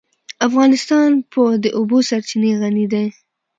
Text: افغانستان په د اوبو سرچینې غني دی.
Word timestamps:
افغانستان 0.47 1.09
په 1.31 1.41
د 1.63 1.65
اوبو 1.77 1.97
سرچینې 2.09 2.51
غني 2.61 2.85
دی. 2.93 3.07